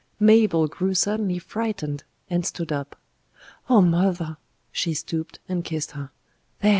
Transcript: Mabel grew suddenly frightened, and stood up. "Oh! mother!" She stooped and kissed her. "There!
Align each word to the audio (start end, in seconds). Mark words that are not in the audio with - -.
Mabel 0.19 0.67
grew 0.67 0.95
suddenly 0.95 1.37
frightened, 1.37 2.03
and 2.27 2.43
stood 2.43 2.71
up. 2.71 2.95
"Oh! 3.69 3.81
mother!" 3.81 4.37
She 4.71 4.95
stooped 4.95 5.37
and 5.47 5.63
kissed 5.63 5.91
her. 5.91 6.09
"There! 6.59 6.69